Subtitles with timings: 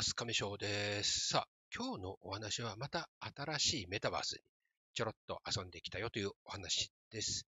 [0.00, 0.14] ます。
[0.14, 1.28] 亀翔です。
[1.28, 4.38] さあ、今日のお話はまた新しいメタバースに
[4.94, 7.46] ちょろっと遊んできたよというお話です。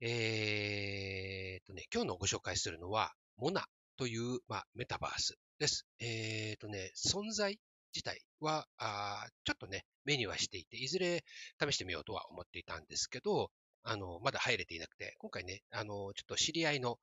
[0.00, 3.66] えーとね、今日のご紹介するのは、モナ
[3.98, 5.84] という、まあ、メタバースです。
[6.00, 7.58] えーとね、存在
[7.94, 11.22] 自体はあ、ちょっとね、目にはしていて、いずれ
[11.60, 13.50] 試してみようとは思っていたんですけど、
[13.82, 16.98] あの、まだ入れていなくて、今回ね、あの、ちょっと知り合いの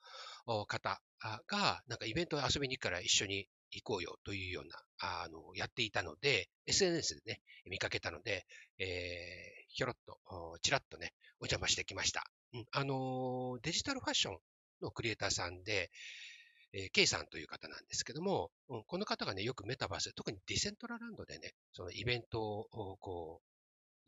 [0.67, 0.99] 方
[1.45, 8.45] が、なんかイベント遊びに行くから一緒に行こうよというような、あの、やっていたので、SNS でね、見かけたので、
[8.77, 10.19] えー、ひょろっと、
[10.61, 12.23] ちらっとね、お邪魔してきました。
[12.53, 14.37] うん、あの、デジタルファッション
[14.81, 15.91] のクリエイターさんで、
[16.73, 23.48] えー、K さんという方なんですけども、うん、この方がね、よくメタバース、特にディセントラランドでね、そのイベントをこう、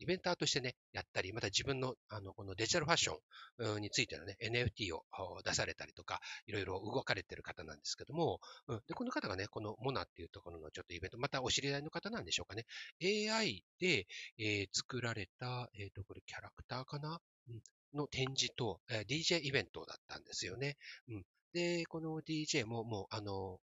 [0.02, 5.04] イベンターとしてね、やったり、また自分の、あの、このデジタルファッションについてのね、NFT を
[5.44, 12.66] 出されたりとか、いろいろ動かれてる方なんですけども、うん、で、この方がね、このモナっていうところのちょっとイベント、またお知り合いの方なんでしょうかね。
[13.00, 14.06] AI で、
[14.38, 17.62] えー、作られた、えっ、ー、と、これキャラクターかな、うん、
[17.94, 20.76] の展示と、えー、DJ イベントだったんですよね。
[21.08, 21.24] うん。
[21.52, 23.60] で、この DJ ももう、あの、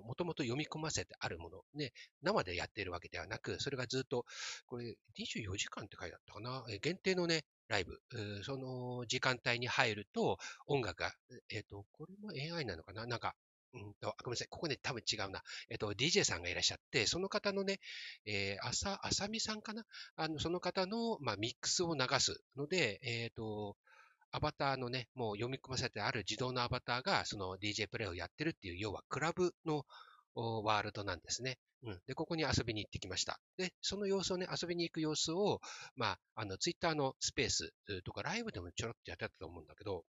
[0.00, 4.24] もともと読み込ませてあるもの、ね、生でやっているわけではなく、それがずっと、
[4.66, 8.00] これ24時間って書いてあったかな、限定のね、ライブ、
[8.42, 11.12] その時間帯に入ると音楽が、
[11.50, 13.06] えっ、ー、と、これも AI なのかな？
[13.06, 13.34] なんか、
[13.72, 14.48] うんと、ごめんなさい。
[14.50, 15.42] ここね、多分違うな。
[15.68, 17.78] えっと、DJ さんがいらっしゃって、その方のね、
[18.26, 19.84] えー、あさ、あさみさんかな？
[20.16, 23.76] あの、その方の、まあ、ミックスを流すので、えっ、ー、と、
[24.32, 29.84] アバターのね、もう読み込ませてある自動のアバターが、その DJ プレイをやってるっていう、要はクラブの
[30.34, 31.58] ワールドなんですね。
[31.82, 32.00] うん。
[32.06, 33.40] で、ここに遊びに行ってきました。
[33.56, 35.60] で、その様子をね、遊びに行く様子を、
[35.96, 37.72] まあ、あの、ツイッターのスペース
[38.04, 40.04] とかライブでもちょろっとやってたと思うんだけど、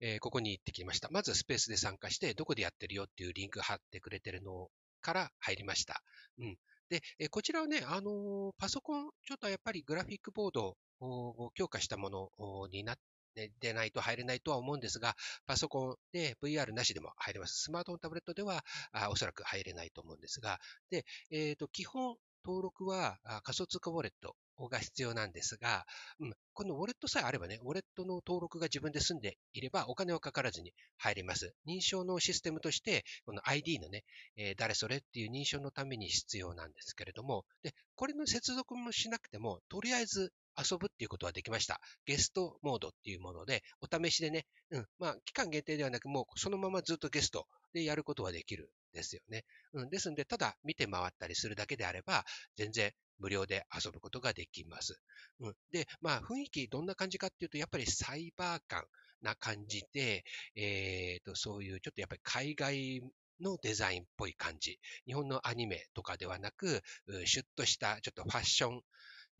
[0.00, 1.08] えー、ここに行ってきました。
[1.10, 4.68] まずスペースで参加して、どこでやってるよっていうリンク貼ってくれてるの
[5.00, 6.02] から入りました。
[6.38, 6.56] うん。
[6.88, 12.96] で、えこちらはね、あのー、パソコン、ちょっとやっぱりグラフィックボードを強化したものになっ
[13.34, 17.62] でないと入れないとは思うんですが、パソコンで VR なしでも入れます。
[17.62, 20.58] スマートフォン、タブレットではあおそらく入れないと思うんですが、
[20.90, 24.34] で、えっ、ー、と、基本登録は仮想通貨ウォレット
[24.68, 25.86] が必要なんですが、
[26.18, 31.54] うん、このウォレットさえあればね、ウォレットの登録が自分で済んでいればお金はかからずに入れます。
[31.66, 34.04] 認証のシステムとして、この ID のね、
[34.36, 41.80] えー、誰それっていう認証のために必要なんですけれども、で、これの接続もしなくても、とりあえず遊ぶっていうことはできました。
[42.06, 49.44] ゲストモードっていうもので、お試しでね、うん、まあ、期間限定ではなく、もうそのままずっとゲストでやることはできるんですよね。
[49.72, 52.24] うん、ですんで、ただ見て回ったりするだけであれば、
[52.56, 55.00] 全然無料で遊ぶことができます。
[55.40, 58.84] うん、で、まあ、雰囲気どんな感じかっていうと、やっぱりサイバー感
[59.22, 60.24] な感じで、
[60.56, 63.02] えっ、ー、と、そういうちょっとやっぱり海外
[63.40, 64.78] のデザインっぽい感じ。
[65.06, 66.82] 日本のアニメとかではなく、
[67.24, 68.82] シュッとしたちょっとファッション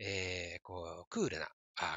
[0.00, 1.48] えー、こう、クールな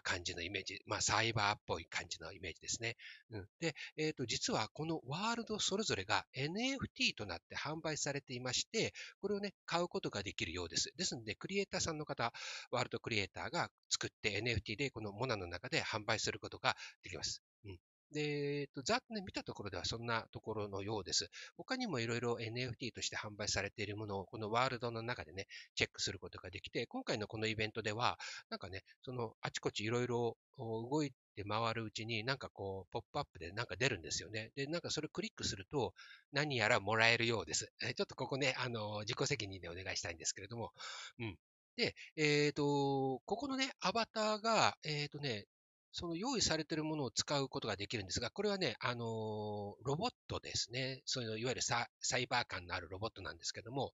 [0.04, 2.96] 感じのイメージ、まあ、サイバーっぽい感じのイメージですね。
[3.32, 10.92] うん、で、え、ー、と、実はこのワールドそれぞれが NFT となって販売されていまして、これをね、買うことができるようです。
[10.96, 12.32] ですので、クリエイターさんの方、
[12.72, 17.42] ワールドクリエイターが作って NFT でこのモナの中で販売することができます。
[17.66, 17.78] うん、
[18.14, 21.30] で、えっと、ざっとね、見たところではそんなところのようです。
[21.58, 28.18] 他にもいろいろ NFT として販売されているものを、このワールドの中でね、チェックすることができて、今回のこのイベントでは、
[28.50, 34.52] なんかね、その、あちこちいろいろ動いて回るうちに、なんかこう、ポップアップでなんか出るんですよね。
[34.56, 35.94] で、なんかそれクリックすると、
[36.32, 37.72] 何やらもらえるようです。
[37.82, 40.72] ちょっとここね、あの、自己責任でお願いしたいんですけれども、
[41.20, 41.38] うん。
[41.76, 45.46] で、えっ、ー、と、ここのね、アバターが、えっ、ー、とね、
[45.94, 51.02] その用意されているものを使うことができるんですが、これはね、あのロボットですね。
[51.06, 51.88] そういういわゆるサ
[52.18, 53.92] イバー感のあるロボットなんですけども、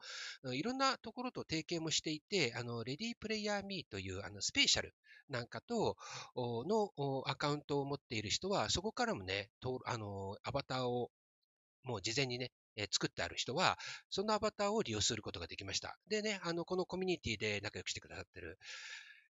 [0.54, 4.96] いろんなところと提携もしていて、あの、レディープレイヤーミーというあのスペシャル
[5.28, 5.98] なんかと
[6.36, 6.92] の
[7.28, 9.50] アカウントを持っている人は、そこからもね、
[9.86, 11.12] あの、アバターを
[11.84, 13.78] もう事前にね、え作ってある人は、
[14.10, 15.98] そのアバターを利用することができました。
[16.08, 18.58] でね、あの、このコミュニティで仲良くしてくださってる、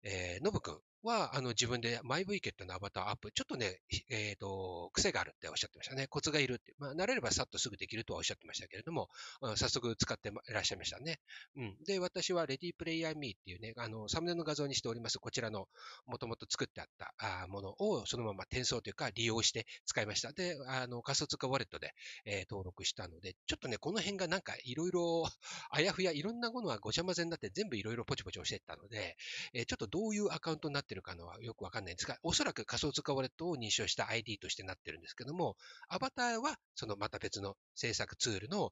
[0.04, 3.80] えー、ノブ君は、あの、自分でマイ v ケットのアバターアップ、ちょっとね、
[4.10, 6.08] えっ、ー、と、癖があるっておっしゃってましたね。
[6.08, 6.74] コツがいるって。
[6.80, 9.10] まあ、慣れればさっとすぐできるとはおっしゃってましたけれども、
[9.56, 11.20] 早速使っていらっしゃいましたね。
[11.56, 11.78] うん。
[11.86, 15.68] で、私はレディープレイヤーミーっていうね、あの、サムネの画像にしております、こちらの、
[16.06, 17.14] もともと作ってあった
[17.44, 20.34] あものを、そのまま転送というか利用して使いました。
[20.34, 21.94] で、あの、仮想通貨ウォレットで、
[22.26, 25.26] えー、登録したので、ちょっとね、この辺がなんかいろいろ、
[25.72, 29.16] あやふや、いろんなものはごちゃ混ぜになって全部いろいろポチポチ押していったので、
[29.54, 32.08] えー、ちょっとどういうアカウントになってるかのはよくわかんないんです。
[32.08, 35.56] が、おそらく仮想通貨ウォレットを認証した ID としてなってるんですけども、
[35.90, 38.72] アバターはそのまた別の制作ツールの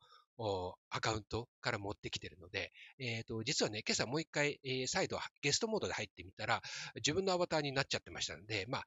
[0.90, 6.62] アカウントから持ってきてるので、えっ、ー、と、実はね、今朝もう一回、えー、再度ゲストモードで入ってみたら、
[6.96, 8.84] 自分のアバターになっちゃってましたので、まあ、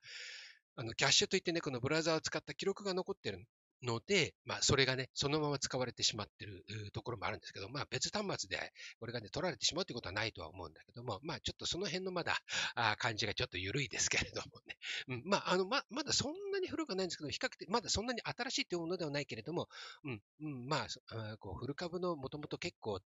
[0.76, 3.44] あの、キャッシュといってね、このブラウザーを使った記録が残ってる
[3.82, 12.36] ので、まあ、それがね、そのまま使われてしまってるところもあるんですけど、まあ、別端末でこれがね、取られてしまうということはないとは思うんだけども、まあ、ちょっとその辺のまだ、
[12.75, 14.76] あ感じがちょっと緩いですけれどもね。
[15.08, 19.69] うん、まあ、あの、ま、まだそんなに古くはないんですけど、比較的、まだそんなに新しいというものではないけれども、
[20.04, 23.00] うん、うん、まあ、こう、古株のもともと結構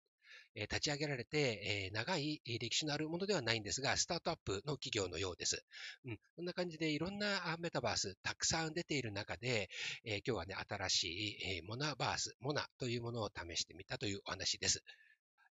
[0.54, 5.64] え立ち上げられて、え長い歴史のあるものではないんですが、スタートアップの企業のようです。
[6.04, 9.68] うん、こんな感じでいろんなメタバースたくさん出ている中で、
[10.04, 14.82] え今日はね、新しい、えモナバース、モナというものを試してみたというお話です。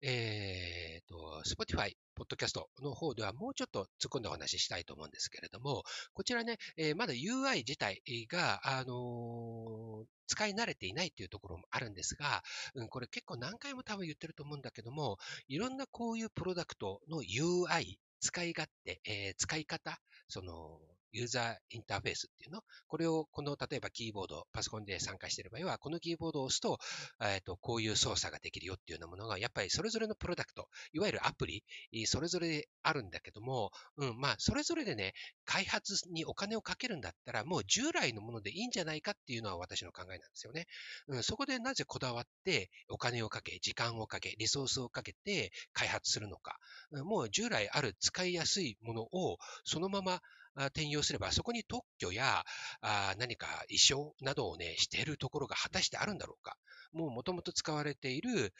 [0.03, 5.83] えー、と、Spotify、ポッドキャストの方ではもうちょっと突っ込んだお話ししたいと思うんですけれども、
[6.15, 8.01] こちらね、えー、まだ UI 自体
[8.31, 12.43] が、あのー、使い慣れていないというところもあるんですが、
[12.75, 15.19] うん、これ結構何回も多分言ってると思うんだけども、
[15.49, 19.99] いろんなこういうプロダクトの UI、使い勝手、えー、使い方、
[20.29, 20.81] その、
[21.13, 22.63] ユーザーインターフェースっていうの？
[22.87, 26.79] これを、この、例えばキーボード、パソコンで参加している場合は、このキーボードを押すと、
[27.23, 31.65] えっ、と、こういう操作ができるよっていうようなものが、やっぱりそれぞれのプロダクト、いわゆるアプリ、
[32.07, 35.15] それぞれであるんだけども、うん、まあ、それぞれでね、
[35.45, 40.67] 開発にお金をかけるんだったら、もう従来のものでいいんじゃないかっていうのは私の考えなんですよね。
[41.09, 46.57] うん、そこでなぜこだわって、お金をかけ、時間をかけ、リソースをかけて開発するのか。
[47.05, 50.21] もう従来ある使いやすいものを、そのまま
[50.67, 52.45] 転用すれば、そこに特許や
[52.81, 56.57] あ何か衣装などをね、しているところが果たしてあるんだろうか。
[56.93, 58.53] もう元々使われている、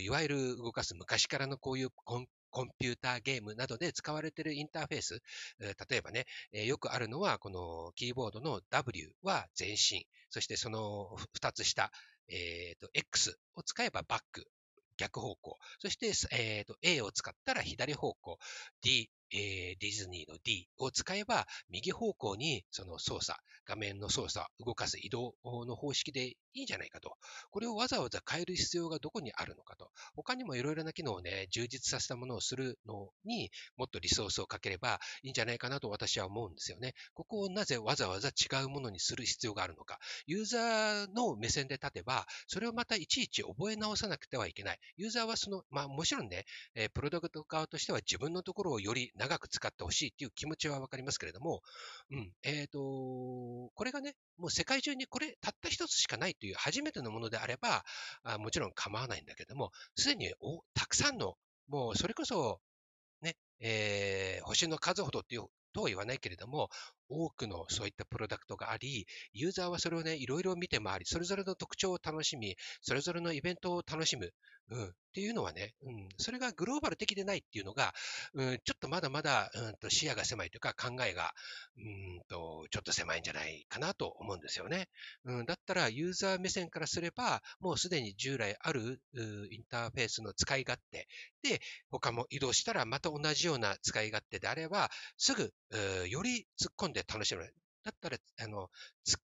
[0.00, 5.20] いわゆる動かす昔からのこういうコンコンピューターゲームなどで使われているインターフェース、
[5.58, 11.90] 例えばね、よくあるのは、このキーボードの W は前進、そしてその2つ下、
[12.28, 14.46] えーと、X を使えばバック、
[14.96, 15.58] 逆方向。
[15.78, 18.38] そして、えーと、A を使ったら左方向。
[18.82, 27.16] D、えー、ディズニーの D を使えば、右方向にその操作、画面の操作、動かす移動の方式でいいんじゃないかと。
[27.50, 29.90] これをわざわざ変える必要がどこにあるのかと。
[30.14, 36.94] 他にもいろいろな機能をね、充実させたものをするのにもっとリソースをかければいいんじゃないかなと私は思うんですよね。
[37.14, 39.98] ここをなぜわざわざ違うものにする必要があるのか。
[40.26, 44.78] ユーザーの目線で立てば、それをまたいちいち覚え直さなくてはいけない。
[44.96, 46.44] ユーザーはその、まあもちろんね、
[46.94, 51.62] プロダクト側としては自分のところをより長く使ってほしいっていう気持ちはわかりますけれども、
[52.10, 57.84] うん、えっ、ー、と、これがね、もう世界中にこれたった一つしかないという初めてのものであれば、
[58.22, 61.34] あもちろん構わないんだけども、すでにおたくさんの、
[61.68, 62.60] もうそれこそ、
[63.22, 66.70] ね、えー、星の数ほどっていうとは言わないけれども、
[67.08, 74.32] 多くのそういったプロダクトがあり、ユーザーはそれをね、いろいろ見て回り、それぞれの特徴を楽しみ、それぞれのイベントを楽しむ。
[74.70, 77.92] うん、っていうのはね、うん、それがグローバル的でないっていうのが、
[78.32, 81.32] うん、ちょっとまだまだ、うんと視野が狭いというか考えが、
[81.76, 84.88] うんと、ちょっと狭いんじゃないかなと思うんですよね。
[85.26, 89.02] うん、だったらユーザー目線からすれば、もうすでに従来ある
[89.50, 91.06] インターフェースの使い勝手。
[91.42, 91.60] で、
[91.90, 95.52] 他も移動したらまた同じような使い勝手であれば、すぐ、
[96.08, 97.42] より突っ込んでで楽しむ。
[97.84, 98.70] だったら、あの、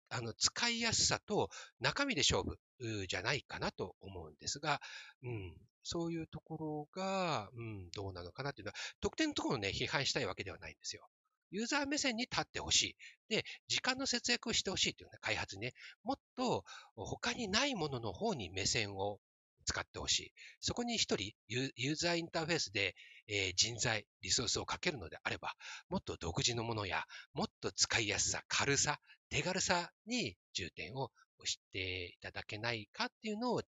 [0.09, 2.59] あの使いやすさと中身で勝負
[3.07, 4.81] じゃないかなと思うんですが、
[5.23, 11.07] うん、そういうところが、うん、どうなのかなっていうのは、特典のところをね、批判したいわけではないんですよ。
[11.51, 12.97] ユーザー目線に立ってほしい。
[13.29, 16.65] で、時間の節約をしてほしいというね、開発にね、もっと
[16.97, 19.21] 他にないものの方に目線を
[19.65, 20.33] 使ってほしい。
[20.61, 22.95] そこに一人ユーザーインターフェースで、
[23.29, 25.55] えー、人材、リソースをかけるのであれば、
[25.89, 27.05] もっと独自のものや、
[27.35, 33.63] もっと使いやすさ、軽さ、手軽さに重点を押していただけないかっていうのを、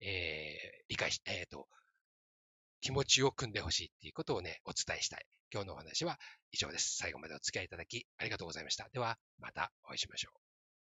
[0.00, 1.68] えー、理解し、えっ、ー、と、
[2.80, 5.26] 気持ちを組んでほしいっていうことをね、お伝えしたい。
[5.52, 6.18] 今日のお話は
[6.52, 6.96] 以上です。
[6.96, 8.88] 最後までお付き合いいただきありがとうございました。
[8.92, 10.55] では、またお会いしましょう。